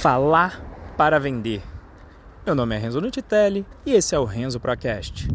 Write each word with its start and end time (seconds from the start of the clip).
Falar 0.00 0.94
para 0.96 1.20
vender. 1.20 1.62
Meu 2.46 2.54
nome 2.54 2.74
é 2.74 2.78
Renzo 2.78 3.02
Nutitelli 3.02 3.66
e 3.84 3.92
esse 3.92 4.14
é 4.14 4.18
o 4.18 4.24
Renzo 4.24 4.58
Procast. 4.58 5.28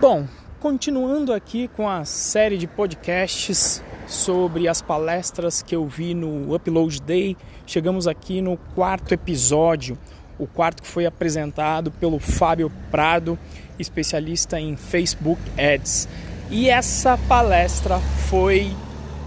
Bom, 0.00 0.26
continuando 0.58 1.32
aqui 1.32 1.68
com 1.68 1.88
a 1.88 2.04
série 2.04 2.58
de 2.58 2.66
podcasts 2.66 3.80
sobre 4.08 4.66
as 4.66 4.82
palestras 4.82 5.62
que 5.62 5.76
eu 5.76 5.86
vi 5.86 6.12
no 6.12 6.52
Upload 6.52 7.00
Day, 7.02 7.36
chegamos 7.64 8.08
aqui 8.08 8.40
no 8.40 8.56
quarto 8.74 9.14
episódio, 9.14 9.96
o 10.36 10.48
quarto 10.48 10.82
que 10.82 10.88
foi 10.88 11.06
apresentado 11.06 11.92
pelo 11.92 12.18
Fábio 12.18 12.72
Prado, 12.90 13.38
especialista 13.78 14.58
em 14.58 14.76
Facebook 14.76 15.40
Ads. 15.56 16.08
E 16.50 16.68
essa 16.68 17.16
palestra 17.28 18.00
foi, 18.28 18.72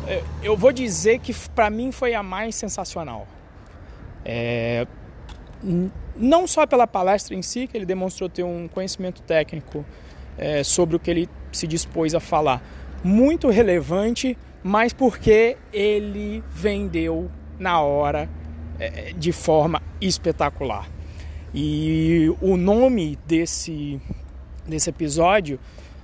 eh, 0.06 0.22
eu 0.44 0.58
vou 0.58 0.74
dizer 0.74 1.20
que 1.20 1.34
para 1.56 1.70
mim 1.70 1.90
foi 1.90 2.14
a 2.14 2.22
mais 2.22 2.54
sensacional. 2.54 3.26
É, 4.26 4.86
não 6.18 6.46
só 6.46 6.68
pela 6.68 6.86
palestra 6.86 7.34
em 7.34 7.42
si, 7.42 7.66
que 7.66 7.78
ele 7.78 7.86
demonstrou 7.86 8.28
ter 8.28 8.44
um 8.44 8.68
conhecimento 8.68 9.22
técnico 9.22 9.86
é, 10.38 10.66
sobre 10.66 10.98
o 10.98 11.00
que 11.00 11.10
ele 11.10 11.30
se 11.50 11.66
dispôs 11.66 12.14
a 12.14 12.20
falar, 12.20 12.62
muito 13.02 13.50
relevante, 13.50 14.38
mas 14.62 14.92
porque 14.92 15.56
ele 15.72 16.44
vendeu 16.52 17.32
na 17.58 17.80
hora 17.80 18.30
é, 18.78 19.14
de 19.16 19.32
forma 19.32 19.82
espetacular. 20.02 20.90
E 21.56 22.36
o 22.42 22.58
nome 22.58 23.18
desse, 23.26 24.02
desse 24.68 24.90
episódio 24.90 25.58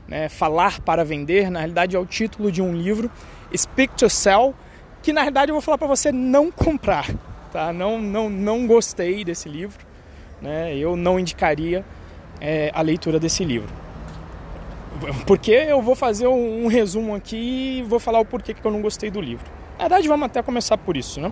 né, 0.09 0.27
Falar 0.27 0.81
para 0.81 1.05
Vender, 1.05 1.52
na 1.52 1.59
realidade 1.59 1.95
é 1.95 1.99
o 1.99 2.05
título 2.05 2.52
de 2.52 2.62
um 2.62 2.76
livro, 2.76 3.09
Speak 3.55 3.94
to 3.95 4.09
Sell, 4.09 4.55
que 5.04 5.13
na 5.13 5.22
realidade 5.22 5.52
eu 5.52 5.55
vou 5.55 5.62
falar 5.62 5.77
para 5.77 5.88
você 5.88 6.12
não 6.12 6.51
comprar, 6.51 7.07
tá? 7.51 7.71
Não, 7.71 8.01
não, 8.01 8.29
não 8.29 8.66
gostei 8.66 9.24
desse 9.24 9.48
livro, 9.48 9.85
né? 10.41 10.76
Eu 10.76 10.96
não 10.96 11.20
indicaria 11.20 11.85
é, 12.41 12.71
a 12.74 12.82
leitura 12.82 13.20
desse 13.20 13.46
livro. 13.46 13.70
Porque 15.26 15.51
eu 15.51 15.82
vou 15.82 15.96
fazer 15.96 16.27
um, 16.27 16.66
um 16.66 16.68
resumo 16.68 17.16
aqui 17.16 17.79
e 17.79 17.84
vou 17.84 17.99
falar 17.99 18.20
o 18.20 18.26
porquê 18.26 18.54
que 18.54 18.66
eu 18.66 18.71
não 18.71 18.82
gostei 18.82 19.12
do 19.12 19.21
livro. 19.21 19.46
Na 19.77 19.85
verdade, 19.85 20.07
vamos 20.07 20.26
até 20.26 20.41
começar 20.41 20.77
por 20.77 20.98
isso, 20.98 21.21
né? 21.21 21.32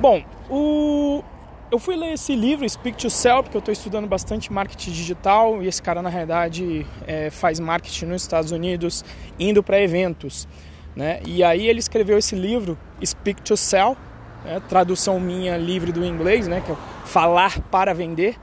Bom, 0.00 0.22
o, 0.48 1.22
eu 1.70 1.78
fui 1.78 1.96
ler 1.96 2.14
esse 2.14 2.34
livro, 2.34 2.68
Speak 2.68 2.96
to 2.96 3.10
Sell, 3.10 3.42
porque 3.42 3.56
eu 3.56 3.60
estou 3.60 3.72
estudando 3.72 4.06
bastante 4.06 4.52
marketing 4.52 4.90
digital 4.90 5.62
e 5.62 5.68
esse 5.68 5.82
cara, 5.82 6.00
na 6.00 6.08
realidade, 6.08 6.86
é, 7.06 7.30
faz 7.30 7.60
marketing 7.60 8.06
nos 8.06 8.22
Estados 8.22 8.52
Unidos, 8.52 9.04
indo 9.38 9.62
para 9.62 9.80
eventos. 9.80 10.48
Né? 10.96 11.20
E 11.26 11.44
aí 11.44 11.68
ele 11.68 11.78
escreveu 11.78 12.18
esse 12.18 12.34
livro, 12.34 12.78
Speak 13.04 13.42
to 13.42 13.56
Sell, 13.56 13.96
né? 14.44 14.60
tradução 14.68 15.20
minha 15.20 15.56
livre 15.58 15.92
do 15.92 16.04
inglês, 16.04 16.48
né? 16.48 16.62
que 16.64 16.72
é 16.72 16.76
falar 17.04 17.60
para 17.70 17.92
vender, 17.92 18.36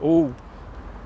ou 0.00 0.32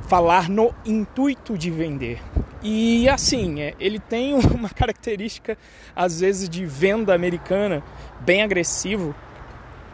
falar 0.08 0.50
no 0.50 0.74
intuito 0.84 1.56
de 1.56 1.70
vender. 1.70 2.20
E 2.62 3.08
assim, 3.08 3.62
é, 3.62 3.74
ele 3.80 3.98
tem 3.98 4.34
uma 4.54 4.68
característica, 4.68 5.56
às 5.96 6.20
vezes, 6.20 6.50
de 6.50 6.66
venda 6.66 7.14
americana 7.14 7.82
bem 8.20 8.42
agressivo, 8.42 9.14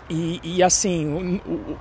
e, 0.08 0.40
e 0.42 0.62
assim, 0.62 1.40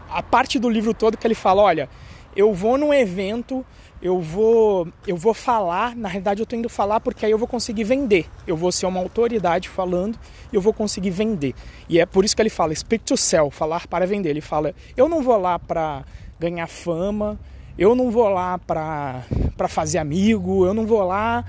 a 0.10 0.22
parte 0.22 0.60
do 0.60 0.70
livro 0.70 0.94
todo 0.94 1.18
que 1.18 1.26
ele 1.26 1.36
fala, 1.36 1.62
olha, 1.62 1.90
eu 2.36 2.54
vou 2.54 2.78
num 2.78 2.94
evento, 2.94 3.66
eu 4.02 4.22
vou, 4.22 4.88
eu 5.08 5.18
vou 5.18 5.34
falar, 5.34 5.96
na 5.96 6.08
realidade 6.08 6.40
eu 6.40 6.44
estou 6.44 6.60
indo 6.60 6.70
falar 6.70 7.00
porque 7.00 7.26
aí 7.26 7.32
eu 7.32 7.38
vou 7.38 7.48
conseguir 7.48 7.84
vender. 7.84 8.28
Eu 8.46 8.56
vou 8.56 8.72
ser 8.72 8.86
uma 8.86 9.00
autoridade 9.00 9.70
falando 9.70 10.20
e 10.52 10.56
eu 10.56 10.62
vou 10.62 10.74
conseguir 10.74 11.10
vender. 11.10 11.56
E 11.90 12.00
é 12.00 12.06
por 12.06 12.24
isso 12.24 12.36
que 12.36 12.42
ele 12.42 12.50
fala, 12.50 12.76
speak 12.76 13.04
to 13.06 13.18
sell, 13.18 13.50
falar 13.50 13.88
para 13.88 14.06
vender. 14.06 14.30
Ele 14.30 14.42
fala, 14.42 14.76
eu 14.96 15.10
não 15.10 15.24
vou 15.24 15.38
lá 15.38 15.58
para 15.58 16.04
ganhar 16.40 16.68
fama, 16.68 17.40
eu 17.78 17.96
não 17.96 18.12
vou 18.12 18.30
lá 18.30 18.60
para 18.60 19.24
fazer 19.68 19.98
amigo, 19.98 20.66
eu 20.66 20.74
não 20.74 20.86
vou 20.86 21.04
lá 21.04 21.44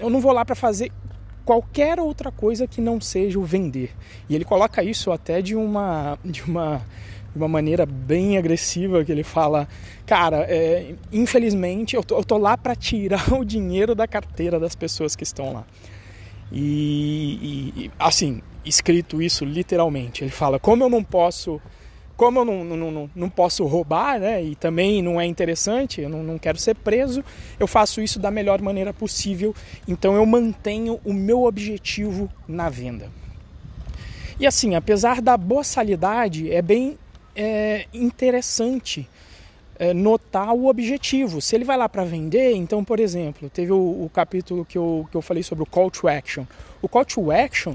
eu 0.00 0.08
não 0.08 0.20
vou 0.20 0.32
lá 0.32 0.44
para 0.44 0.54
fazer 0.54 0.90
qualquer 1.44 2.00
outra 2.00 2.30
coisa 2.30 2.66
que 2.66 2.80
não 2.80 3.00
seja 3.00 3.38
o 3.38 3.44
vender. 3.44 3.90
E 4.28 4.34
ele 4.34 4.44
coloca 4.44 4.82
isso 4.82 5.10
até 5.10 5.42
de 5.42 5.54
uma, 5.54 6.18
de 6.24 6.42
uma, 6.42 6.78
de 7.32 7.38
uma 7.38 7.48
maneira 7.48 7.84
bem 7.84 8.38
agressiva, 8.38 9.04
que 9.04 9.12
ele 9.12 9.22
fala, 9.22 9.68
cara, 10.06 10.46
é, 10.48 10.94
infelizmente 11.12 11.96
eu 11.96 12.02
tô, 12.02 12.18
eu 12.18 12.24
tô 12.24 12.38
lá 12.38 12.56
para 12.56 12.74
tirar 12.74 13.32
o 13.34 13.44
dinheiro 13.44 13.94
da 13.94 14.06
carteira 14.06 14.58
das 14.58 14.74
pessoas 14.74 15.16
que 15.16 15.24
estão 15.24 15.52
lá. 15.52 15.64
E, 16.50 17.72
e, 17.76 17.90
assim, 17.98 18.42
escrito 18.64 19.22
isso 19.22 19.44
literalmente, 19.44 20.22
ele 20.22 20.30
fala, 20.30 20.58
como 20.58 20.84
eu 20.84 20.90
não 20.90 21.02
posso 21.02 21.60
como 22.22 22.38
eu 22.38 22.44
não, 22.44 22.62
não, 22.62 22.90
não, 22.92 23.10
não, 23.16 23.28
posso 23.28 23.64
roubar, 23.64 24.20
né, 24.20 24.40
e 24.40 24.54
também 24.54 25.02
não 25.02 25.20
é 25.20 25.26
interessante, 25.26 26.00
eu 26.00 26.08
não, 26.08 26.22
não 26.22 26.38
quero 26.38 26.56
ser 26.56 26.76
preso, 26.76 27.24
eu 27.58 27.66
faço 27.66 28.00
isso 28.00 28.20
da 28.20 28.30
melhor 28.30 28.62
maneira 28.62 28.94
possível, 28.94 29.52
então 29.88 30.14
eu 30.14 30.24
mantenho 30.24 31.00
o 31.04 31.12
meu 31.12 31.42
objetivo 31.42 32.30
na 32.46 32.68
venda. 32.68 33.10
E 34.38 34.46
assim, 34.46 34.76
apesar 34.76 35.20
da 35.20 35.36
boçalidade, 35.36 36.48
é 36.48 36.62
bem 36.62 36.96
é, 37.34 37.86
interessante 37.92 39.08
é, 39.76 39.92
notar 39.92 40.54
o 40.54 40.68
objetivo. 40.68 41.40
Se 41.40 41.56
ele 41.56 41.64
vai 41.64 41.76
lá 41.76 41.88
para 41.88 42.04
vender, 42.04 42.54
então, 42.54 42.84
por 42.84 43.00
exemplo, 43.00 43.50
teve 43.50 43.72
o, 43.72 44.04
o 44.04 44.08
capítulo 44.14 44.64
que 44.64 44.78
eu, 44.78 45.08
que 45.10 45.16
eu 45.16 45.22
falei 45.22 45.42
sobre 45.42 45.64
o 45.64 45.66
call 45.66 45.90
to 45.90 46.06
action. 46.06 46.44
O 46.80 46.88
call 46.88 47.04
to 47.04 47.32
action 47.32 47.74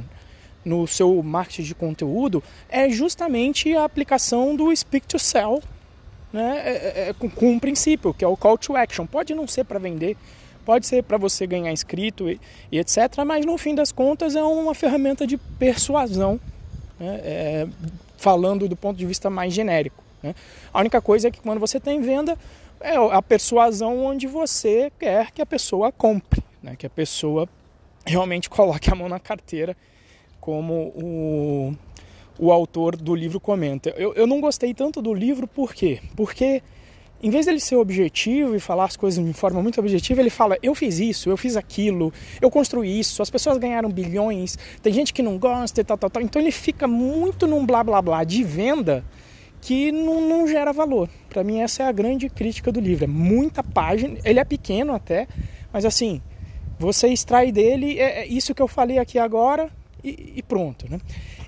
no 0.68 0.86
seu 0.86 1.24
marketing 1.24 1.64
de 1.64 1.74
conteúdo 1.74 2.44
é 2.70 2.90
justamente 2.90 3.74
a 3.74 3.86
aplicação 3.86 4.56
do 4.56 4.76
Speak 4.76 5.08
to 5.08 5.18
Sell 5.18 5.62
né, 6.32 6.62
é, 6.64 6.72
é, 6.72 7.10
é 7.10 7.14
com, 7.14 7.30
com, 7.30 7.52
um 7.52 7.60
princípio, 7.60 8.14
que 8.14 8.24
é 8.24 8.28
o 8.28 8.36
Call 8.36 8.58
to 8.58 8.76
Action. 8.76 9.06
Pode 9.06 9.34
não 9.34 9.48
ser 9.48 9.64
para 9.64 9.80
vender, 9.80 10.18
pode 10.66 10.86
ser 10.86 11.04
para 11.04 11.18
você 11.18 11.48
ganhar 11.48 11.72
inscrito 11.72 12.30
e, 12.30 12.40
e, 12.72 12.78
etc., 12.78 13.24
mas 13.26 13.46
no 13.46 13.58
fim 13.58 13.74
das 13.74 13.92
contas 13.92 14.36
é 14.36 14.44
uma 14.44 14.76
ferramenta 14.76 15.26
de 15.26 15.38
persuasão, 15.38 16.40
né, 17.00 17.22
é, 17.24 17.68
falando 18.18 18.68
do 18.68 18.76
ponto 18.76 18.98
de 18.98 19.06
vista 19.06 19.30
mais 19.30 19.54
genérico. 19.54 20.04
Né. 20.22 20.36
A 20.74 20.80
única 20.80 21.02
coisa 21.02 21.30
é 21.30 21.32
que 21.32 21.40
quando 21.40 21.60
você 21.60 21.80
tem 21.80 22.02
venda, 22.02 22.38
é 22.80 22.96
a 22.96 23.22
persuasão 23.22 24.06
onde 24.06 24.28
você 24.28 24.92
quer 25.00 25.32
que 25.32 25.42
a 25.42 25.46
pessoa 25.46 25.92
compre, 25.92 26.44
né, 26.62 26.76
que 26.78 26.86
a 26.86 26.90
pessoa 26.90 27.48
realmente 28.06 28.50
coloque 28.52 28.92
a 28.92 28.96
mão 28.96 29.08
na 29.08 29.20
carteira 29.20 29.76
como 30.48 30.94
o, 30.96 31.76
o 32.40 32.54
autor 32.54 32.96
do 32.96 33.14
livro 33.14 33.38
comenta. 33.38 33.90
Eu, 33.98 34.14
eu 34.14 34.26
não 34.26 34.40
gostei 34.40 34.74
tanto 34.74 35.02
do 35.02 35.14
livro, 35.14 35.46
por 35.46 35.74
quê? 35.76 36.00
Porque 36.16 36.64
em 37.22 37.30
vez 37.30 37.46
dele 37.46 37.60
ser 37.60 37.76
objetivo 37.76 38.56
e 38.56 38.60
falar 38.62 38.86
as 38.86 38.96
coisas 38.96 39.22
de 39.22 39.34
forma 39.34 39.62
muito 39.62 39.78
objetiva, 39.78 40.22
ele 40.22 40.30
fala: 40.30 40.58
eu 40.64 40.74
fiz 40.74 41.00
isso, 41.00 41.30
eu 41.30 41.36
fiz 41.36 41.58
aquilo, 41.58 42.14
eu 42.40 42.50
construí 42.50 42.98
isso, 42.98 43.22
as 43.22 43.30
pessoas 43.30 43.58
ganharam 43.58 43.90
bilhões, 43.90 44.58
tem 44.82 44.94
gente 44.94 45.14
que 45.14 45.22
não 45.22 45.38
gosta 45.38 45.82
e 45.82 45.84
tal, 45.84 45.98
tal, 45.98 46.10
tal. 46.10 46.24
Então 46.24 46.42
ele 46.42 46.52
fica 46.52 46.88
muito 46.88 47.46
num 47.46 47.66
blá 47.66 47.84
blá 47.84 48.02
blá 48.02 48.24
de 48.24 48.42
venda 48.42 49.04
que 49.60 49.92
não, 49.92 50.22
não 50.22 50.48
gera 50.48 50.72
valor. 50.72 51.10
Para 51.28 51.44
mim, 51.44 51.60
essa 51.60 51.84
é 51.84 51.88
a 51.88 51.92
grande 51.92 52.30
crítica 52.30 52.72
do 52.72 52.80
livro. 52.80 53.04
É 53.04 53.08
muita 53.08 53.62
página, 53.62 54.18
ele 54.24 54.40
é 54.40 54.46
pequeno 54.46 54.94
até, 54.94 55.28
mas 55.74 55.84
assim, 55.84 56.22
você 56.80 57.10
extrai 57.10 57.52
dele 57.52 58.00
é, 58.00 58.22
é 58.22 58.26
isso 58.26 58.56
que 58.56 58.62
eu 58.62 58.68
falei 58.70 58.98
aqui 58.98 59.20
agora, 59.20 59.70
e, 60.10 60.34
e 60.38 60.44
pronto, 60.44 60.90
né? 60.90 61.00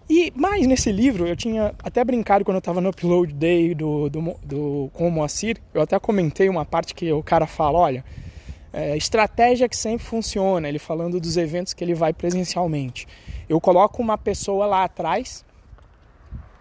E 0.09 0.31
mais 0.36 0.66
nesse 0.66 0.92
livro, 0.92 1.28
eu 1.28 1.36
tinha 1.36 1.74
até 1.84 2.03
brincado 2.03 2.44
quando 2.44 2.56
eu 2.56 2.59
estava 2.59 2.81
no 2.81 2.90
upload 2.90 3.34
day 3.34 3.75
do, 3.75 4.09
do, 4.09 4.36
do, 4.44 4.90
com 4.94 5.08
o 5.08 5.12
Moacir, 5.12 5.58
eu 5.74 5.81
até 5.81 6.00
comentei 6.00 6.50
uma 6.50 6.66
parte 6.66 6.96
que 6.96 7.12
o 7.12 7.22
cara 7.22 7.46
fala, 7.46 7.78
olha, 7.78 8.03
é, 8.74 8.96
estratégia 8.96 9.68
que 9.68 9.75
sempre 9.75 10.06
funciona, 10.06 10.68
ele 10.68 10.80
falando 10.80 11.19
dos 11.19 11.38
eventos 11.38 11.74
que 11.74 11.83
ele 11.83 11.94
vai 11.94 12.13
presencialmente. 12.13 13.07
Eu 13.48 13.60
coloco 13.60 14.01
uma 14.01 14.18
pessoa 14.18 14.66
lá 14.66 14.83
atrás, 14.83 15.44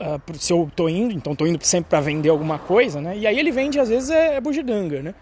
uh, 0.01 0.39
se 0.39 0.53
eu 0.53 0.71
tô 0.75 0.89
indo, 0.89 1.15
então 1.15 1.35
tô 1.35 1.47
indo 1.47 1.63
sempre 1.65 1.91
para 1.91 2.01
vender 2.01 2.31
alguma 2.31 2.59
coisa, 2.59 3.01
né? 3.01 3.17
E 3.17 3.27
aí 3.27 3.39
ele 3.39 3.51
vende, 3.51 3.79
às 3.79 3.89
vezes, 3.89 4.11
é, 4.11 4.37
é 4.37 4.41
bugiganga, 4.41 5.03
né? 5.03 5.15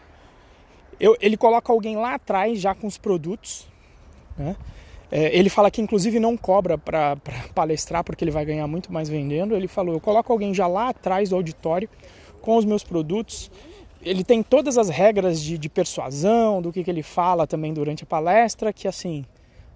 Eu, 0.99 1.17
ele 1.21 1.37
coloca 1.37 1.73
alguém 1.73 1.97
lá 1.97 2.15
atrás 2.15 2.61
já 2.61 2.75
com 2.75 2.87
os 2.87 2.97
produtos, 2.97 3.69
né? 4.39 4.56
É, 5.11 5.37
ele 5.37 5.49
fala 5.49 5.70
que 5.70 5.81
inclusive 5.81 6.19
não 6.19 6.37
cobra 6.37 6.76
para 6.76 7.17
palestrar 7.55 8.03
porque 8.03 8.25
ele 8.25 8.31
vai 8.31 8.44
ganhar 8.44 8.67
muito 8.67 8.93
mais 8.93 9.08
vendendo. 9.08 9.55
Ele 9.55 9.69
falou: 9.69 9.94
eu 9.94 10.00
coloco 10.00 10.32
alguém 10.32 10.53
já 10.53 10.67
lá 10.67 10.88
atrás 10.88 11.31
do 11.31 11.37
auditório 11.37 11.88
com 12.41 12.56
os 12.56 12.64
meus 12.64 12.82
produtos. 12.82 13.50
Ele 14.03 14.23
tem 14.23 14.43
todas 14.43 14.79
as 14.79 14.88
regras 14.88 15.41
de, 15.41 15.58
de 15.58 15.69
persuasão, 15.69 16.62
do 16.62 16.73
que, 16.73 16.85
que 16.85 16.91
ele 16.91 17.03
fala 17.03 17.47
também 17.47 17.73
durante 17.73 18.05
a 18.05 18.06
palestra, 18.06 18.73
que 18.73 18.87
assim, 18.87 19.25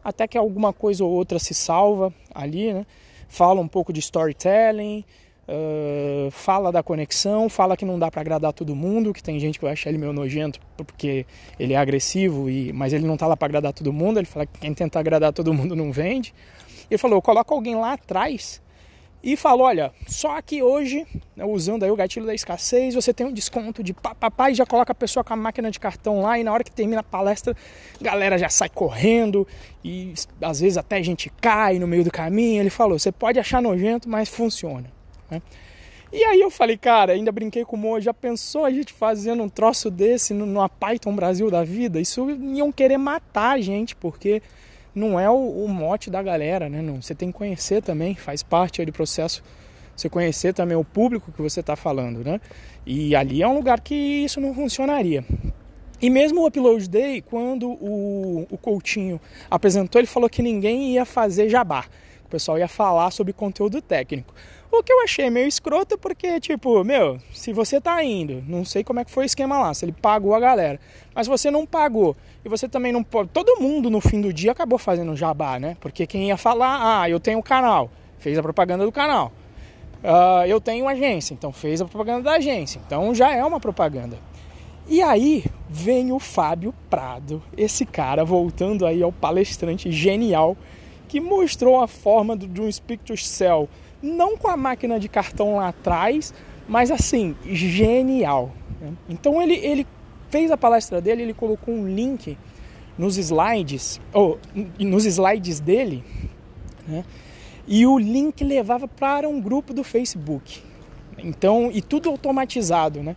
até 0.04 0.28
que 0.28 0.38
alguma 0.38 0.72
coisa 0.72 1.04
ou 1.04 1.10
outra 1.10 1.38
se 1.38 1.52
salva 1.52 2.12
ali, 2.32 2.72
né? 2.72 2.86
Fala 3.28 3.60
um 3.60 3.68
pouco 3.68 3.92
de 3.92 4.00
storytelling, 4.00 5.04
Uh, 5.52 6.30
fala 6.30 6.70
da 6.70 6.80
conexão, 6.80 7.48
fala 7.48 7.76
que 7.76 7.84
não 7.84 7.98
dá 7.98 8.08
para 8.08 8.20
agradar 8.20 8.52
todo 8.52 8.76
mundo, 8.76 9.12
que 9.12 9.20
tem 9.20 9.40
gente 9.40 9.58
que 9.58 9.64
vai 9.64 9.72
achar 9.72 9.90
ele 9.90 9.98
meio 9.98 10.12
nojento 10.12 10.60
porque 10.76 11.26
ele 11.58 11.72
é 11.72 11.76
agressivo, 11.76 12.48
e, 12.48 12.72
mas 12.72 12.92
ele 12.92 13.04
não 13.04 13.16
tá 13.16 13.26
lá 13.26 13.36
para 13.36 13.46
agradar 13.46 13.72
todo 13.72 13.92
mundo. 13.92 14.20
Ele 14.20 14.26
fala 14.26 14.46
que 14.46 14.60
quem 14.60 14.72
tenta 14.72 15.00
agradar 15.00 15.32
todo 15.32 15.52
mundo 15.52 15.74
não 15.74 15.90
vende. 15.90 16.32
Ele 16.88 16.98
falou: 16.98 17.20
coloca 17.20 17.52
alguém 17.52 17.74
lá 17.74 17.94
atrás 17.94 18.62
e 19.24 19.36
falou: 19.36 19.66
olha, 19.66 19.92
só 20.06 20.36
aqui 20.36 20.62
hoje, 20.62 21.04
né, 21.34 21.44
usando 21.44 21.82
aí 21.82 21.90
o 21.90 21.96
gatilho 21.96 22.26
da 22.26 22.34
escassez, 22.34 22.94
você 22.94 23.12
tem 23.12 23.26
um 23.26 23.32
desconto 23.32 23.82
de 23.82 23.92
papai, 23.92 24.54
já 24.54 24.64
coloca 24.64 24.92
a 24.92 24.94
pessoa 24.94 25.24
com 25.24 25.32
a 25.32 25.36
máquina 25.36 25.68
de 25.68 25.80
cartão 25.80 26.20
lá 26.20 26.38
e 26.38 26.44
na 26.44 26.52
hora 26.52 26.62
que 26.62 26.70
termina 26.70 27.00
a 27.00 27.02
palestra, 27.02 27.56
a 28.00 28.04
galera 28.04 28.38
já 28.38 28.48
sai 28.48 28.68
correndo 28.68 29.44
e 29.84 30.14
às 30.40 30.60
vezes 30.60 30.78
até 30.78 30.98
a 30.98 31.02
gente 31.02 31.28
cai 31.40 31.80
no 31.80 31.88
meio 31.88 32.04
do 32.04 32.10
caminho. 32.12 32.60
Ele 32.60 32.70
falou: 32.70 32.96
você 32.98 33.10
pode 33.10 33.38
achar 33.40 33.60
nojento, 33.60 34.08
mas 34.08 34.28
funciona. 34.28 34.99
Né? 35.30 35.42
E 36.12 36.24
aí 36.24 36.40
eu 36.40 36.50
falei, 36.50 36.76
cara, 36.76 37.12
ainda 37.12 37.30
brinquei 37.30 37.64
com 37.64 37.76
o 37.76 37.78
Mo, 37.78 38.00
já 38.00 38.12
pensou 38.12 38.64
a 38.64 38.70
gente 38.70 38.92
fazendo 38.92 39.42
um 39.42 39.48
troço 39.48 39.90
desse 39.90 40.34
numa 40.34 40.68
Python 40.68 41.14
Brasil 41.14 41.50
da 41.50 41.62
vida? 41.62 42.00
Isso 42.00 42.28
iam 42.30 42.72
querer 42.72 42.98
matar 42.98 43.52
a 43.52 43.60
gente, 43.60 43.94
porque 43.94 44.42
não 44.94 45.20
é 45.20 45.30
o, 45.30 45.64
o 45.64 45.68
mote 45.68 46.10
da 46.10 46.20
galera, 46.20 46.68
né? 46.68 46.82
Não, 46.82 47.00
você 47.00 47.14
tem 47.14 47.30
que 47.30 47.38
conhecer 47.38 47.80
também, 47.80 48.16
faz 48.16 48.42
parte 48.42 48.84
do 48.84 48.92
processo 48.92 49.42
você 50.00 50.08
conhecer 50.08 50.54
também 50.54 50.76
o 50.76 50.84
público 50.84 51.30
que 51.30 51.42
você 51.42 51.60
está 51.60 51.76
falando, 51.76 52.24
né? 52.24 52.40
E 52.86 53.14
ali 53.14 53.42
é 53.42 53.46
um 53.46 53.54
lugar 53.54 53.80
que 53.80 53.94
isso 53.94 54.40
não 54.40 54.54
funcionaria. 54.54 55.24
E 56.00 56.08
mesmo 56.08 56.40
o 56.40 56.46
Upload 56.46 56.88
Day, 56.88 57.20
quando 57.20 57.68
o, 57.68 58.46
o 58.50 58.56
Coutinho 58.56 59.20
apresentou, 59.50 60.00
ele 60.00 60.06
falou 60.06 60.30
que 60.30 60.40
ninguém 60.40 60.94
ia 60.94 61.04
fazer 61.04 61.50
jabá. 61.50 61.84
O 62.24 62.28
pessoal 62.30 62.58
ia 62.58 62.68
falar 62.68 63.10
sobre 63.10 63.34
conteúdo 63.34 63.82
técnico. 63.82 64.32
O 64.72 64.84
que 64.84 64.92
eu 64.92 65.02
achei 65.02 65.28
meio 65.28 65.48
escroto 65.48 65.98
porque, 65.98 66.38
tipo, 66.38 66.84
meu, 66.84 67.18
se 67.32 67.52
você 67.52 67.80
tá 67.80 68.02
indo, 68.04 68.42
não 68.46 68.64
sei 68.64 68.84
como 68.84 69.00
é 69.00 69.04
que 69.04 69.10
foi 69.10 69.24
o 69.24 69.26
esquema 69.26 69.58
lá, 69.58 69.74
se 69.74 69.84
ele 69.84 69.92
pagou 69.92 70.32
a 70.32 70.38
galera, 70.38 70.78
mas 71.12 71.26
você 71.26 71.50
não 71.50 71.66
pagou 71.66 72.16
e 72.44 72.48
você 72.48 72.68
também 72.68 72.92
não 72.92 73.02
pode. 73.02 73.30
Todo 73.30 73.60
mundo 73.60 73.90
no 73.90 74.00
fim 74.00 74.20
do 74.20 74.32
dia 74.32 74.52
acabou 74.52 74.78
fazendo 74.78 75.16
jabá, 75.16 75.58
né? 75.58 75.76
Porque 75.80 76.06
quem 76.06 76.28
ia 76.28 76.36
falar, 76.36 77.02
ah, 77.02 77.10
eu 77.10 77.18
tenho 77.18 77.40
um 77.40 77.42
canal, 77.42 77.90
fez 78.18 78.38
a 78.38 78.42
propaganda 78.42 78.84
do 78.84 78.92
canal. 78.92 79.32
Uh, 80.04 80.46
eu 80.46 80.60
tenho 80.60 80.88
agência, 80.88 81.34
então 81.34 81.52
fez 81.52 81.80
a 81.80 81.84
propaganda 81.84 82.22
da 82.22 82.32
agência. 82.36 82.80
Então 82.86 83.12
já 83.12 83.34
é 83.34 83.44
uma 83.44 83.58
propaganda. 83.58 84.16
E 84.88 85.02
aí 85.02 85.44
vem 85.68 86.12
o 86.12 86.18
Fábio 86.18 86.72
Prado, 86.88 87.42
esse 87.56 87.84
cara 87.84 88.24
voltando 88.24 88.86
aí 88.86 89.02
ao 89.02 89.12
palestrante 89.12 89.90
genial 89.90 90.56
que 91.06 91.20
mostrou 91.20 91.82
a 91.82 91.88
forma 91.88 92.36
de 92.36 92.60
um 92.60 92.70
Speak 92.70 93.04
to 93.04 93.16
Sell 93.16 93.68
não 94.02 94.36
com 94.36 94.48
a 94.48 94.56
máquina 94.56 94.98
de 94.98 95.08
cartão 95.08 95.56
lá 95.56 95.68
atrás, 95.68 96.32
mas 96.68 96.90
assim, 96.90 97.36
genial. 97.44 98.52
Então 99.08 99.40
ele, 99.42 99.54
ele 99.54 99.86
fez 100.30 100.50
a 100.50 100.56
palestra 100.56 101.00
dele, 101.00 101.22
ele 101.22 101.34
colocou 101.34 101.74
um 101.74 101.86
link 101.86 102.38
nos 102.96 103.16
slides, 103.16 104.00
ou 104.12 104.38
nos 104.78 105.04
slides 105.04 105.60
dele, 105.60 106.04
né? 106.86 107.04
E 107.66 107.86
o 107.86 107.98
link 107.98 108.42
levava 108.42 108.88
para 108.88 109.28
um 109.28 109.40
grupo 109.40 109.72
do 109.72 109.84
Facebook. 109.84 110.62
Então, 111.18 111.70
e 111.72 111.80
tudo 111.80 112.08
automatizado, 112.08 113.02
né? 113.02 113.16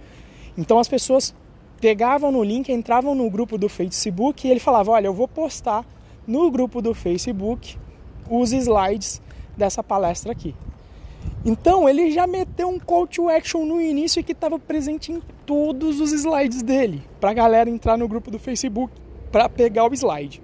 Então 0.58 0.78
as 0.80 0.88
pessoas 0.88 1.34
pegavam 1.80 2.32
no 2.32 2.44
link, 2.44 2.72
entravam 2.72 3.16
no 3.16 3.30
grupo 3.30 3.58
do 3.58 3.68
Facebook 3.68 4.48
e 4.48 4.52
ele 4.52 4.60
falava: 4.60 4.92
"Olha, 4.92 5.08
eu 5.08 5.14
vou 5.14 5.28
postar 5.28 5.86
no 6.28 6.50
grupo 6.52 6.82
do 6.82 6.94
Facebook 6.94 7.78
os 8.30 8.54
slides 8.54 9.22
dessa 9.58 9.84
palestra 9.84 10.32
aqui". 10.32 10.56
Então 11.46 11.90
ele 11.90 12.10
já 12.12 12.26
meteu 12.26 12.70
um 12.70 12.80
call 12.80 13.06
to 13.06 13.30
action 13.30 13.66
no 13.66 13.82
início 13.82 14.24
que 14.24 14.32
estava 14.32 14.58
presente 14.58 15.12
em 15.12 15.22
todos 15.46 16.00
os 16.00 16.14
slides 16.14 16.62
dele, 16.62 17.04
para 17.20 17.32
a 17.32 17.34
galera 17.34 17.70
entrar 17.70 17.98
no 17.98 18.08
grupo 18.08 18.32
do 18.32 18.40
Facebook 18.40 18.94
para 19.32 19.50
pegar 19.50 19.86
o 19.86 19.94
slide. 19.94 20.42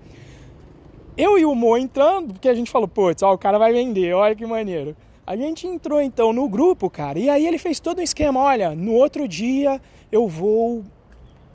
Eu 1.16 1.38
e 1.38 1.46
o 1.46 1.56
Mo 1.56 1.78
entrando, 1.78 2.34
porque 2.34 2.50
a 2.50 2.54
gente 2.54 2.72
falou, 2.72 2.88
putz, 2.88 3.22
o 3.22 3.38
cara 3.38 3.58
vai 3.58 3.72
vender, 3.72 4.14
olha 4.14 4.36
que 4.36 4.46
maneiro. 4.46 4.96
A 5.26 5.38
gente 5.38 5.68
entrou 5.68 6.02
então 6.02 6.34
no 6.34 6.50
grupo, 6.50 6.90
cara, 6.90 7.20
e 7.20 7.30
aí 7.30 7.46
ele 7.46 7.58
fez 7.58 7.80
todo 7.80 8.00
um 8.00 8.02
esquema, 8.02 8.40
olha, 8.40 8.76
no 8.76 8.94
outro 8.94 9.28
dia 9.28 9.80
eu 10.12 10.28
vou 10.28 10.84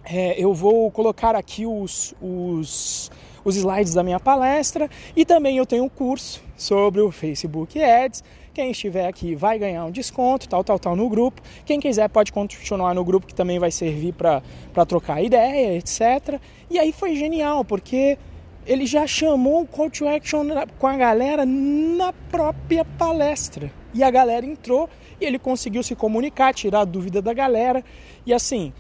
é, 0.05 0.39
eu 0.39 0.53
vou 0.53 0.91
colocar 0.91 1.35
aqui 1.35 1.67
os, 1.67 2.15
os, 2.21 3.11
os 3.45 3.57
slides 3.57 3.95
da 3.95 4.03
minha 4.03 4.21
palestra 4.21 4.89
e 5.17 5.25
também 5.25 5.57
eu 5.57 5.67
tenho 5.67 5.85
um 5.85 5.89
curso 5.89 6.43
sobre 6.57 7.01
o 7.01 7.11
Facebook 7.11 7.83
Ads 7.83 8.23
quem 8.55 8.71
estiver 8.71 9.07
aqui 9.07 9.35
vai 9.35 9.59
ganhar 9.59 9.85
um 9.85 9.91
desconto, 9.91 10.49
tal, 10.49 10.63
tal, 10.63 10.79
tal, 10.79 10.97
no 10.97 11.09
grupo. 11.09 11.43
Quem 11.67 11.81
quiser 11.81 12.09
pode 12.09 12.33
continuar 12.33 12.95
no 12.95 13.05
grupo, 13.05 13.27
que 13.27 13.35
também 13.35 13.59
vai 13.59 13.71
servir 13.71 14.15
para 14.15 14.87
trocar 14.87 15.23
ideia, 15.23 15.77
etc. 15.77 16.41
E 16.71 16.79
aí 16.79 16.93
foi 16.93 17.17
genial, 17.17 17.65
porque 17.65 18.17
ele 18.65 18.87
já 18.87 19.07
chamou 19.07 19.63
o 19.63 19.67
call 19.67 19.91
to 19.91 20.09
action 20.09 20.47
com 20.79 20.87
a 20.87 20.97
galera 20.97 21.45
na 21.45 22.13
própria 22.31 22.85
palestra. 22.85 23.71
E 23.93 24.03
a 24.03 24.11
galera 24.11 24.47
entrou 24.47 24.89
e 25.21 25.25
ele 25.25 25.39
conseguiu 25.39 25.83
se 25.83 25.95
comunicar, 25.95 26.55
tirar 26.55 26.81
a 26.81 26.85
dúvida 26.85 27.21
da 27.21 27.35
galera. 27.35 27.85
E 28.25 28.33
assim, 28.33 28.73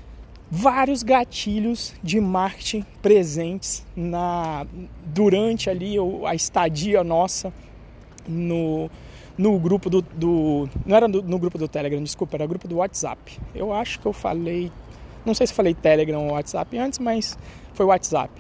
vários 0.50 1.02
gatilhos 1.02 1.94
de 2.02 2.20
marketing 2.20 2.84
presentes 3.02 3.84
na 3.96 4.66
durante 5.04 5.68
ali 5.68 5.96
a 6.26 6.34
estadia 6.34 7.02
nossa 7.02 7.52
no, 8.26 8.90
no 9.36 9.58
grupo 9.58 9.90
do, 9.90 10.00
do 10.00 10.68
não 10.86 10.96
era 10.96 11.08
no, 11.08 11.20
no, 11.22 11.38
grupo 11.38 11.58
do 11.58 11.66
Telegram, 11.68 12.02
desculpa, 12.02 12.36
era 12.36 12.46
grupo 12.46 12.68
do 12.68 12.76
WhatsApp. 12.76 13.38
Eu 13.54 13.72
acho 13.72 14.00
que 14.00 14.06
eu 14.06 14.12
falei, 14.12 14.70
não 15.24 15.34
sei 15.34 15.46
se 15.46 15.52
falei 15.52 15.74
Telegram 15.74 16.26
ou 16.26 16.32
WhatsApp 16.32 16.78
antes, 16.78 16.98
mas 16.98 17.36
foi 17.72 17.86
WhatsApp. 17.86 18.30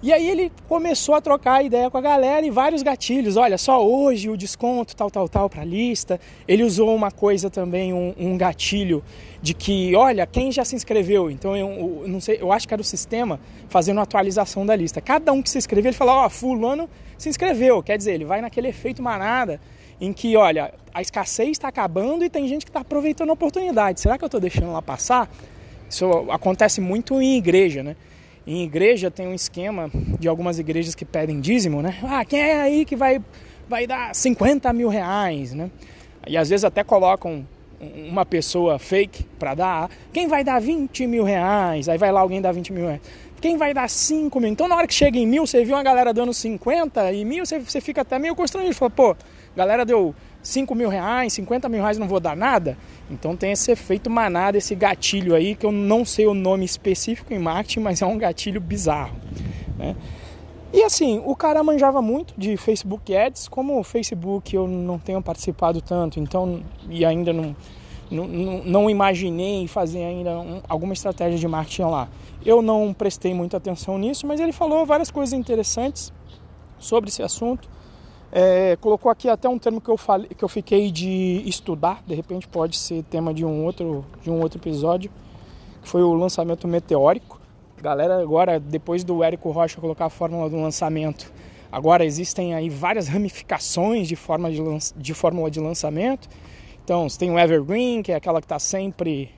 E 0.00 0.12
aí 0.12 0.30
ele 0.30 0.52
começou 0.68 1.16
a 1.16 1.20
trocar 1.20 1.64
ideia 1.64 1.90
com 1.90 1.98
a 1.98 2.00
galera 2.00 2.46
e 2.46 2.50
vários 2.50 2.84
gatilhos. 2.84 3.36
Olha, 3.36 3.58
só 3.58 3.84
hoje 3.84 4.30
o 4.30 4.36
desconto 4.36 4.94
tal, 4.94 5.10
tal, 5.10 5.28
tal 5.28 5.50
para 5.50 5.64
lista. 5.64 6.20
Ele 6.46 6.62
usou 6.62 6.94
uma 6.94 7.10
coisa 7.10 7.50
também, 7.50 7.92
um, 7.92 8.14
um, 8.16 8.38
gatilho 8.38 9.02
de 9.42 9.54
que, 9.54 9.96
olha, 9.96 10.24
quem 10.24 10.52
já 10.52 10.64
se 10.64 10.76
inscreveu. 10.76 11.28
Então 11.28 11.56
eu, 11.56 11.68
eu, 12.02 12.08
não 12.08 12.20
sei, 12.20 12.38
eu 12.40 12.52
acho 12.52 12.68
que 12.68 12.72
era 12.72 12.80
o 12.80 12.84
sistema 12.84 13.40
fazendo 13.68 13.98
atualização 13.98 14.64
da 14.64 14.76
lista. 14.76 15.00
Cada 15.00 15.32
um 15.32 15.42
que 15.42 15.50
se 15.50 15.58
inscreveu, 15.58 15.90
ele 15.90 15.96
falou, 15.96 16.14
ó, 16.14 16.26
oh, 16.26 16.30
fulano 16.30 16.88
se 17.16 17.28
inscreveu. 17.28 17.82
Quer 17.82 17.98
dizer, 17.98 18.14
ele 18.14 18.24
vai 18.24 18.40
naquele 18.40 18.68
efeito 18.68 19.02
manada 19.02 19.60
em 20.00 20.12
que, 20.12 20.36
olha, 20.36 20.72
a 20.94 21.02
escassez 21.02 21.50
está 21.50 21.68
acabando 21.68 22.24
e 22.24 22.30
tem 22.30 22.46
gente 22.46 22.64
que 22.64 22.70
está 22.70 22.80
aproveitando 22.80 23.30
a 23.30 23.32
oportunidade. 23.32 24.00
Será 24.00 24.16
que 24.16 24.24
eu 24.24 24.26
estou 24.26 24.40
deixando 24.40 24.72
lá 24.72 24.82
passar? 24.82 25.28
Isso 25.88 26.06
acontece 26.30 26.80
muito 26.80 27.20
em 27.20 27.36
igreja, 27.36 27.82
né? 27.82 27.96
Em 28.46 28.62
igreja 28.62 29.10
tem 29.10 29.26
um 29.26 29.34
esquema 29.34 29.90
de 30.18 30.28
algumas 30.28 30.58
igrejas 30.58 30.94
que 30.94 31.04
pedem 31.04 31.40
dízimo, 31.40 31.82
né? 31.82 31.98
Ah, 32.02 32.24
quem 32.24 32.40
é 32.40 32.60
aí 32.60 32.84
que 32.84 32.96
vai, 32.96 33.20
vai 33.68 33.86
dar 33.86 34.14
50 34.14 34.72
mil 34.72 34.88
reais, 34.88 35.52
né? 35.52 35.70
E 36.26 36.36
às 36.36 36.48
vezes 36.48 36.64
até 36.64 36.82
colocam 36.82 37.46
uma 37.80 38.26
pessoa 38.26 38.78
fake 38.78 39.24
para 39.38 39.54
dar. 39.54 39.90
Quem 40.12 40.26
vai 40.26 40.42
dar 40.42 40.60
20 40.60 41.06
mil 41.06 41.24
reais? 41.24 41.88
Aí 41.88 41.98
vai 41.98 42.10
lá 42.10 42.20
alguém 42.20 42.40
dar 42.40 42.52
20 42.52 42.72
mil 42.72 42.86
reais. 42.86 43.00
Quem 43.40 43.56
vai 43.56 43.72
dar 43.72 43.88
5 43.88 44.40
mil? 44.40 44.50
Então 44.50 44.66
na 44.66 44.76
hora 44.76 44.86
que 44.86 44.94
chega 44.94 45.18
em 45.18 45.26
mil, 45.26 45.46
você 45.46 45.64
viu 45.64 45.76
uma 45.76 45.82
galera 45.82 46.12
dando 46.12 46.34
50 46.34 47.12
e 47.12 47.24
mil, 47.24 47.46
você, 47.46 47.58
você 47.58 47.80
fica 47.80 48.02
até 48.02 48.18
meio 48.18 48.34
constrangido. 48.34 48.74
Fala, 48.74 48.90
pô, 48.90 49.16
galera 49.58 49.84
deu 49.84 50.14
5 50.40 50.72
mil 50.72 50.88
reais, 50.88 51.32
50 51.32 51.68
mil 51.68 51.80
reais, 51.80 51.98
não 51.98 52.06
vou 52.06 52.20
dar 52.20 52.36
nada. 52.36 52.78
Então 53.10 53.36
tem 53.36 53.50
esse 53.50 53.72
efeito 53.72 54.08
manada, 54.08 54.56
esse 54.56 54.72
gatilho 54.74 55.34
aí, 55.34 55.56
que 55.56 55.66
eu 55.66 55.72
não 55.72 56.04
sei 56.04 56.28
o 56.28 56.34
nome 56.34 56.64
específico 56.64 57.34
em 57.34 57.40
marketing, 57.40 57.80
mas 57.80 58.00
é 58.00 58.06
um 58.06 58.16
gatilho 58.16 58.60
bizarro. 58.60 59.16
Né? 59.76 59.96
E 60.72 60.84
assim, 60.84 61.20
o 61.26 61.34
cara 61.34 61.60
manjava 61.64 62.00
muito 62.00 62.34
de 62.38 62.56
Facebook 62.56 63.14
Ads, 63.14 63.48
como 63.48 63.80
o 63.80 63.82
Facebook 63.82 64.54
eu 64.54 64.68
não 64.68 64.96
tenho 64.96 65.20
participado 65.20 65.80
tanto, 65.82 66.20
então, 66.20 66.62
e 66.88 67.04
ainda 67.04 67.32
não, 67.32 67.56
não, 68.08 68.26
não 68.64 68.90
imaginei 68.90 69.66
fazer 69.66 70.04
ainda 70.04 70.38
um, 70.38 70.60
alguma 70.68 70.92
estratégia 70.92 71.36
de 71.36 71.48
marketing 71.48 71.82
lá. 71.82 72.08
Eu 72.46 72.62
não 72.62 72.94
prestei 72.94 73.34
muita 73.34 73.56
atenção 73.56 73.98
nisso, 73.98 74.24
mas 74.24 74.38
ele 74.38 74.52
falou 74.52 74.86
várias 74.86 75.10
coisas 75.10 75.32
interessantes 75.32 76.12
sobre 76.78 77.10
esse 77.10 77.24
assunto. 77.24 77.68
É, 78.30 78.76
colocou 78.76 79.10
aqui 79.10 79.28
até 79.28 79.48
um 79.48 79.58
termo 79.58 79.80
que 79.80 79.88
eu 79.88 79.96
falei, 79.96 80.28
que 80.28 80.44
eu 80.44 80.48
fiquei 80.48 80.90
de 80.90 81.42
estudar, 81.46 82.02
de 82.06 82.14
repente 82.14 82.46
pode 82.46 82.76
ser 82.76 83.02
tema 83.04 83.32
de 83.32 83.44
um 83.44 83.64
outro, 83.64 84.04
de 84.22 84.30
um 84.30 84.40
outro 84.40 84.58
episódio, 84.58 85.10
que 85.80 85.88
foi 85.88 86.02
o 86.02 86.12
lançamento 86.12 86.68
meteórico. 86.68 87.40
Galera, 87.80 88.20
agora 88.20 88.60
depois 88.60 89.02
do 89.02 89.22
Érico 89.22 89.50
Rocha 89.50 89.80
colocar 89.80 90.06
a 90.06 90.10
fórmula 90.10 90.50
do 90.50 90.60
lançamento, 90.60 91.32
agora 91.72 92.04
existem 92.04 92.54
aí 92.54 92.68
várias 92.68 93.08
ramificações 93.08 94.06
de, 94.06 94.16
forma 94.16 94.50
de, 94.50 94.60
de 94.96 95.14
fórmula 95.14 95.50
de 95.50 95.60
lançamento. 95.60 96.28
Então, 96.84 97.08
você 97.08 97.18
tem 97.18 97.30
o 97.30 97.38
Evergreen, 97.38 98.02
que 98.02 98.12
é 98.12 98.14
aquela 98.14 98.40
que 98.40 98.46
está 98.46 98.58
sempre 98.58 99.30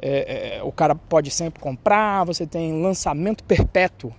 é, 0.00 0.58
é, 0.58 0.62
o 0.62 0.70
cara 0.70 0.94
pode 0.94 1.30
sempre 1.30 1.60
comprar. 1.60 2.24
Você 2.24 2.46
tem 2.46 2.80
lançamento 2.82 3.42
perpétuo, 3.44 4.12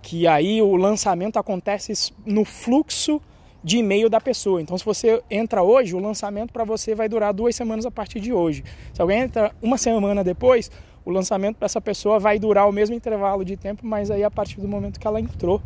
que 0.00 0.26
aí 0.26 0.62
o 0.62 0.76
lançamento 0.76 1.38
acontece 1.38 2.12
no 2.24 2.44
fluxo 2.44 3.20
de 3.64 3.78
e-mail 3.78 4.10
da 4.10 4.20
pessoa. 4.20 4.60
Então, 4.60 4.76
se 4.76 4.84
você 4.84 5.22
entra 5.30 5.62
hoje, 5.62 5.96
o 5.96 5.98
lançamento 5.98 6.52
para 6.52 6.64
você 6.64 6.94
vai 6.94 7.08
durar 7.08 7.32
duas 7.32 7.56
semanas 7.56 7.86
a 7.86 7.90
partir 7.90 8.20
de 8.20 8.30
hoje. 8.30 8.62
Se 8.92 9.00
alguém 9.00 9.20
entra 9.20 9.52
uma 9.62 9.78
semana 9.78 10.22
depois, 10.22 10.70
o 11.02 11.10
lançamento 11.10 11.56
para 11.56 11.64
essa 11.64 11.80
pessoa 11.80 12.18
vai 12.18 12.38
durar 12.38 12.68
o 12.68 12.72
mesmo 12.72 12.94
intervalo 12.94 13.42
de 13.42 13.56
tempo, 13.56 13.86
mas 13.86 14.10
aí 14.10 14.22
a 14.22 14.30
partir 14.30 14.60
do 14.60 14.68
momento 14.68 15.00
que 15.00 15.06
ela 15.06 15.18
entrou 15.18 15.62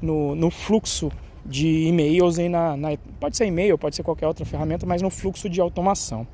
no, 0.00 0.34
no 0.34 0.50
fluxo 0.50 1.12
de 1.44 1.86
e-mails 1.88 2.38
na, 2.38 2.76
na, 2.76 2.96
pode 3.20 3.36
ser 3.36 3.46
e-mail, 3.46 3.76
pode 3.76 3.96
ser 3.96 4.02
qualquer 4.02 4.26
outra 4.26 4.44
ferramenta, 4.46 4.86
mas 4.86 5.02
no 5.02 5.10
fluxo 5.10 5.48
de 5.48 5.60
automação. 5.60 6.26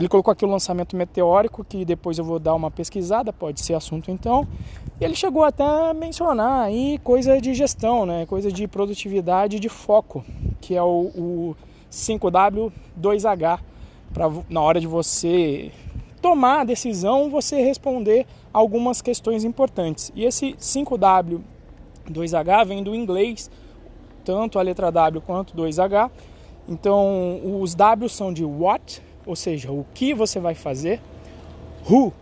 Ele 0.00 0.08
colocou 0.08 0.32
aqui 0.32 0.44
o 0.46 0.48
lançamento 0.48 0.96
meteórico, 0.96 1.62
que 1.62 1.84
depois 1.84 2.16
eu 2.16 2.24
vou 2.24 2.38
dar 2.38 2.54
uma 2.54 2.70
pesquisada, 2.70 3.34
pode 3.34 3.60
ser 3.60 3.74
assunto 3.74 4.10
então. 4.10 4.48
E 4.98 5.04
ele 5.04 5.14
chegou 5.14 5.44
até 5.44 5.62
a 5.62 5.92
mencionar 5.92 6.62
aí 6.62 6.98
coisa 7.04 7.38
de 7.38 7.52
gestão, 7.52 8.06
né? 8.06 8.24
coisa 8.24 8.50
de 8.50 8.66
produtividade 8.66 9.60
de 9.60 9.68
foco, 9.68 10.24
que 10.58 10.74
é 10.74 10.82
o, 10.82 11.10
o 11.14 11.54
5W2H, 11.92 13.60
para 14.14 14.30
na 14.48 14.62
hora 14.62 14.80
de 14.80 14.86
você 14.86 15.70
tomar 16.22 16.62
a 16.62 16.64
decisão, 16.64 17.28
você 17.28 17.60
responder 17.60 18.26
algumas 18.54 19.02
questões 19.02 19.44
importantes. 19.44 20.10
E 20.14 20.24
esse 20.24 20.54
5W2H 20.54 22.66
vem 22.66 22.82
do 22.82 22.94
inglês, 22.94 23.50
tanto 24.24 24.58
a 24.58 24.62
letra 24.62 24.90
W 24.90 25.20
quanto 25.20 25.54
2H. 25.54 26.10
Então, 26.66 27.38
os 27.60 27.74
W 27.74 28.08
são 28.08 28.32
de 28.32 28.46
what, 28.46 29.02
ou 29.26 29.36
seja, 29.36 29.70
o 29.70 29.86
que 29.94 30.14
você 30.14 30.40
vai 30.40 30.54
fazer. 30.54 31.00
Who 31.88 32.12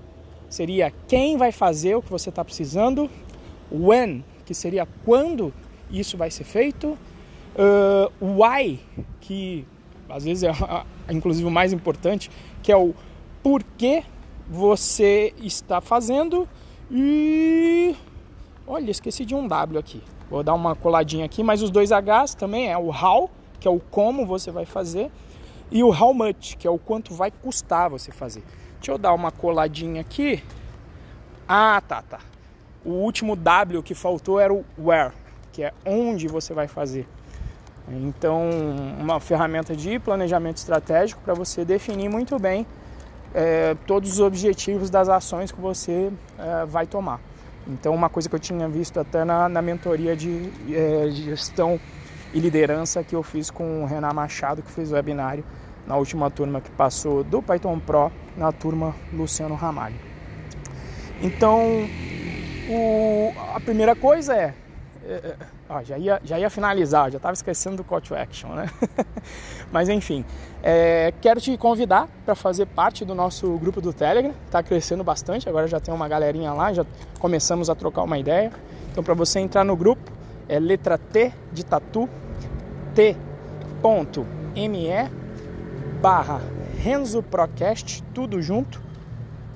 seria 0.49 0.93
quem 1.07 1.37
vai 1.37 1.53
fazer 1.53 1.95
o 1.95 2.03
que 2.03 2.11
você 2.11 2.29
está 2.29 2.45
precisando. 2.45 3.11
When, 3.71 4.25
que 4.47 4.55
seria 4.55 4.87
quando 5.05 5.53
isso 5.91 6.17
vai 6.17 6.31
ser 6.31 6.45
feito. 6.45 6.99
Uh, 7.55 8.13
why, 8.37 8.81
que 9.21 9.67
às 10.09 10.25
vezes 10.25 10.45
é 10.45 10.53
inclusive 11.11 11.47
o 11.47 11.51
mais 11.51 11.73
importante, 11.73 12.31
que 12.63 12.73
é 12.73 12.77
o 12.77 12.95
porquê 13.43 14.05
você 14.49 15.35
está 15.43 15.81
fazendo. 15.81 16.49
E 16.91 17.95
olha, 18.67 18.91
esqueci 18.91 19.25
de 19.25 19.35
um 19.35 19.47
W 19.47 19.79
aqui. 19.79 20.03
Vou 20.31 20.43
dar 20.43 20.55
uma 20.55 20.75
coladinha 20.75 21.25
aqui, 21.25 21.43
mas 21.43 21.63
os 21.63 21.71
dois 21.71 21.91
Hs 21.91 22.35
também 22.35 22.71
é 22.71 22.77
o 22.77 22.91
how, 22.91 23.31
que 23.59 23.67
é 23.67 23.71
o 23.71 23.81
como 23.91 24.27
você 24.27 24.51
vai 24.51 24.67
fazer, 24.67 25.11
e 25.71 25.83
o 25.83 25.89
how 25.89 26.15
much, 26.15 26.57
que 26.57 26.67
é 26.67 26.71
o 26.71 26.79
quanto 26.79 27.15
vai 27.15 27.31
custar 27.31 27.91
você 27.91 28.11
fazer. 28.11 28.43
Deixa 28.75 28.93
eu 28.93 28.99
dar 28.99 29.13
uma 29.13 29.31
coladinha 29.31 30.01
aqui. 30.01 30.43
Ah, 31.47 31.83
tá, 31.87 32.03
tá. 32.03 32.21
O 32.85 32.91
último 32.91 33.35
W 33.35 33.83
que 33.83 33.95
faltou 33.95 34.39
era 34.39 34.53
o 34.53 34.65
where, 34.79 35.13
que 35.53 35.63
é 35.63 35.73
onde 35.85 36.29
você 36.29 36.55
vai 36.55 36.69
fazer. 36.69 37.07
Então, 37.91 38.49
uma 39.01 39.19
ferramenta 39.19 39.75
de 39.75 39.99
planejamento 39.99 40.59
estratégico 40.59 41.21
para 41.23 41.35
você 41.35 41.65
definir 41.65 42.09
muito 42.09 42.39
bem 42.39 42.67
é, 43.35 43.77
todos 43.87 44.13
os 44.13 44.21
objetivos 44.21 44.91
das 44.91 45.09
ações 45.09 45.51
que 45.51 45.61
você 45.61 46.13
é, 46.39 46.67
vai 46.67 46.87
tomar. 46.87 47.21
Então, 47.67 47.95
uma 47.95 48.09
coisa 48.09 48.29
que 48.29 48.35
eu 48.35 48.39
tinha 48.39 48.69
visto 48.69 48.99
até 48.99 49.25
na, 49.25 49.49
na 49.49 49.61
mentoria 49.61 50.17
de, 50.17 50.51
é, 50.71 51.09
de 51.09 51.25
gestão 51.25 51.79
e 52.33 52.41
liderança 52.41 53.03
que 53.03 53.15
eu 53.15 53.23
fiz 53.23 53.51
com 53.51 53.83
o 53.83 53.87
Renan 53.87 54.13
Machado, 54.13 54.63
que 54.63 54.71
fez 54.71 54.93
o 54.93 54.95
webinário 54.95 55.45
na 55.87 55.97
última 55.97 56.31
turma 56.31 56.61
que 56.61 56.71
passou 56.71 57.25
do 57.25 57.43
Python 57.43 57.79
Pro, 57.79 58.13
na 58.37 58.53
turma 58.53 58.95
Luciano 59.13 59.55
Ramalho. 59.55 59.97
Então, 61.23 61.89
o, 62.69 63.33
a 63.55 63.59
primeira 63.59 63.97
coisa 63.97 64.35
é, 64.35 64.55
é, 65.05 65.13
é 65.13 65.37
ó, 65.69 65.83
já, 65.83 65.97
ia, 65.97 66.21
já 66.23 66.39
ia 66.39 66.51
finalizar, 66.51 67.11
já 67.11 67.17
estava 67.17 67.33
esquecendo 67.33 67.79
do 67.79 67.85
call 67.85 68.03
to 68.03 68.15
action, 68.15 68.51
né? 68.51 68.71
Mas 69.73 69.89
enfim, 69.89 70.25
é, 70.63 71.13
quero 71.23 71.41
te 71.41 71.57
convidar 71.57 72.07
para 72.25 72.35
fazer 72.35 72.67
parte 72.67 73.05
do 73.05 73.15
nosso 73.15 73.57
grupo 73.59 73.81
do 73.81 73.93
Telegram, 73.93 74.35
está 74.45 74.63
crescendo 74.63 75.03
bastante, 75.03 75.49
agora 75.49 75.67
já 75.67 75.81
tem 75.81 75.93
uma 75.93 76.07
galerinha 76.07 76.53
lá, 76.53 76.73
já 76.73 76.85
começamos 77.19 77.71
a 77.71 77.75
trocar 77.75 78.03
uma 78.03 78.19
ideia. 78.19 78.53
Então, 78.93 79.03
para 79.03 79.15
você 79.15 79.41
entrar 79.41 79.65
no 79.65 79.75
grupo, 79.75 80.18
é 80.49 80.59
letra 80.59 80.97
T 80.97 81.33
de 81.53 81.65
tatu, 81.65 82.09
t.me 82.95 83.19
barra 86.01 86.41
Renzo 86.79 87.23
Procast, 87.23 88.03
tudo 88.15 88.41
junto, 88.41 88.81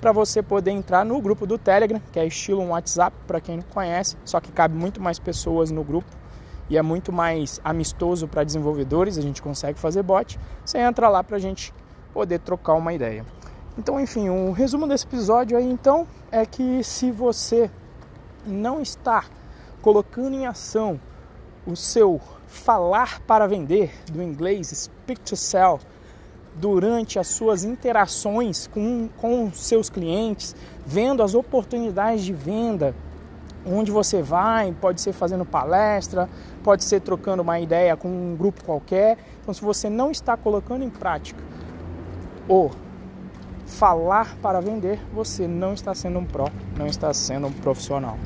para 0.01 0.13
você 0.13 0.43
poder 0.43 0.73
entrar 0.73 1.05
no 1.05 1.21
grupo 1.21 1.47
do 1.47 1.57
Telegram, 1.57 2.03
que 2.13 2.19
é 2.19 2.27
estilo 2.27 2.61
um 2.61 2.71
WhatsApp, 2.71 3.17
para 3.27 3.41
quem 3.41 3.59
não 3.59 3.65
conhece, 3.65 4.17
só 4.25 4.41
que 4.41 4.51
cabe 4.51 4.75
muito 4.77 5.01
mais 5.01 5.19
pessoas 5.19 5.71
no 5.71 5.85
grupo 5.85 6.11
e 6.69 6.77
é 6.77 6.83
muito 6.83 7.13
mais 7.13 7.61
amistoso 7.63 8.27
para 8.27 8.43
desenvolvedores, 8.45 9.19
a 9.19 9.21
gente 9.21 9.43
consegue 9.43 9.79
fazer 9.79 10.03
bot. 10.03 10.39
Você 10.65 10.79
entra 10.79 11.09
lá 11.09 11.23
para 11.23 11.37
a 11.37 11.41
gente 11.41 11.73
poder 12.13 12.39
trocar 12.41 12.75
uma 12.75 12.93
ideia. 12.93 13.25
Então, 13.79 14.01
enfim, 14.01 14.29
o 14.29 14.49
um 14.49 14.53
resumo 14.53 14.87
desse 14.87 15.07
episódio 15.07 15.57
aí 15.57 15.71
então 15.71 16.07
é 16.31 16.45
que 16.45 16.83
se 16.83 17.11
você 17.11 17.71
não 18.45 18.81
está 18.81 19.25
colocando 19.83 20.35
em 20.35 20.47
ação 20.47 20.99
o 21.67 21.77
seu 21.77 22.21
falar 22.47 23.21
para 23.21 23.47
vender, 23.47 23.93
do 24.11 24.23
inglês 24.23 24.69
speak 24.69 25.21
to 25.21 25.37
sell, 25.37 25.81
durante 26.55 27.19
as 27.19 27.29
suas 27.29 27.65
interações 27.65 28.67
com, 28.67 29.09
com 29.17 29.51
seus 29.53 29.91
clientes, 29.91 30.55
vendo 30.87 31.23
as 31.23 31.35
oportunidades 31.35 32.25
de 32.25 32.33
venda, 32.33 32.95
onde 33.67 33.91
você 33.91 34.23
vai, 34.23 34.73
pode 34.81 35.01
ser 35.01 35.13
fazendo 35.13 35.45
palestra, 35.45 36.29
pode 36.63 36.85
ser 36.85 37.01
trocando 37.01 37.43
uma 37.43 37.59
ideia 37.59 37.97
com 37.97 38.09
um 38.09 38.37
grupo 38.37 38.65
qualquer. 38.65 39.19
Então, 39.41 39.55
se 39.55 39.63
você 39.63 39.89
não 39.89 40.11
está 40.11 40.37
colocando 40.37 40.85
em 40.85 40.91
prática 40.91 41.43
o 42.49 42.71
falar 43.67 44.37
para 44.43 44.61
vender, 44.61 45.01
você 45.13 45.49
não 45.49 45.73
está 45.73 45.95
sendo 45.95 46.19
um 46.19 46.25
pró, 46.25 46.49
não 46.77 46.87
está 46.87 47.13
sendo 47.15 47.47
um 47.47 47.53
profissional. 47.53 48.19